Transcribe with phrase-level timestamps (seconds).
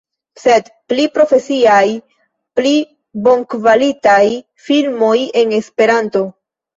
[0.43, 1.89] Sed pli profesiaj,
[2.59, 2.71] pli
[3.27, 4.23] bonkvalitaj
[4.69, 6.23] filmoj en Esperanto